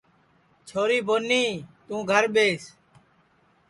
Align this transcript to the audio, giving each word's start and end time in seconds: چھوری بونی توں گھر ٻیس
چھوری 0.67 0.99
بونی 1.07 1.43
توں 1.85 2.01
گھر 2.11 2.23
ٻیس 2.33 2.63